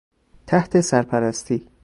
تحت 0.47 0.81
سرپرستی... 0.81 1.67